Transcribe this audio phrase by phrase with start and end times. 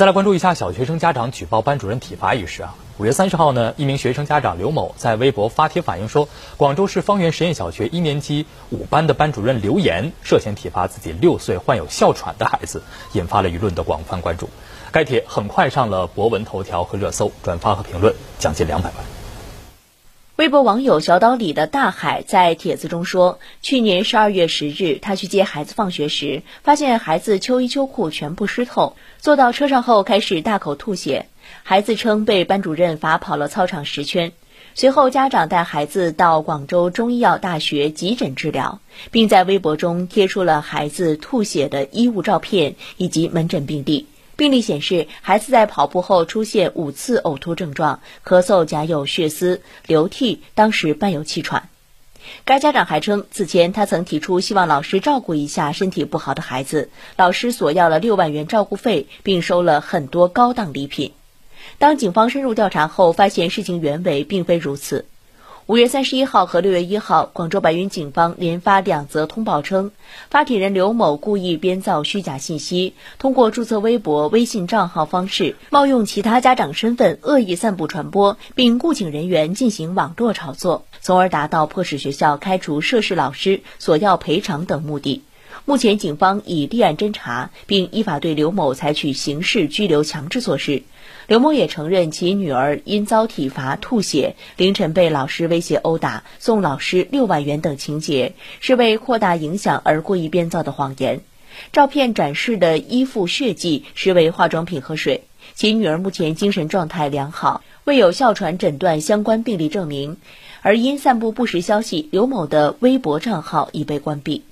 [0.00, 2.74] 再来关注一下小学生家长举报班主任体罚一事啊。
[2.96, 6.26] 五月三十号呢，一名学生家长刘某在微博发帖反映说，
[6.56, 12.82] 广州市方圆实验小学一年级五班的班主任刘岩涉嫌体罚自己六岁患有哮喘的孩子，
[13.12, 14.48] 引发了舆论的广泛关注。
[14.90, 19.09] 该帖很快上了博文头条和热搜，转发和评论将近两百万。
[20.40, 31.26] 微博网友小岛里的大海在帖子中说，去年十二月十日，他去接孩子放学时，发现孩子秋衣秋裤全部湿透，坐到车上后开始大口吐血。
[31.62, 34.32] 孩子称被班主任罚跑了操场十圈。
[34.74, 44.06] 随后，家长带孩子到广州中医药大学急诊治疗，并在微博中贴出了孩子吐血的衣物照片以及门诊病历。
[44.40, 51.68] 病例显示，孩子在跑步后出现五次呕吐症状，咳嗽夹有血丝，流涕，当时伴有气喘。
[52.46, 61.12] 该家长还称，此前他曾提出希望老师照顾一下身体不好的孩子，老师索要了六万元照顾费，并收了很多高档礼品。
[61.76, 65.04] 当警方深入调查后，发现事情原委并非如此。
[65.66, 69.92] 五月三十一号和六月一号，广州白云警方连发两则通报称，
[70.28, 85.22] 发帖人刘某故意编造虚假信息，通过注册微博、微信账号方式，冒用其他家长身份，恶意散布传播，并雇请人员进行网络炒作，从而达到迫使学校开除涉事老师、索要赔偿等目的。
[85.66, 90.82] 目前，警方已立案侦查，并依法对刘某采取刑事拘留强制措施。
[91.26, 101.20] 刘某也承认，其女儿因遭体罚吐血，凌晨被老师威胁殴打，送老师六万元等情节，是为扩大影响而故意编造的谎言。
[101.72, 105.24] 照片展示的衣服血迹实为化妆品和水。
[105.54, 110.16] 其女儿目前精神状态良好，未有哮喘诊断相关病例证明。
[110.62, 114.42] 而因散布不实消息，刘某的微博账号已被关闭。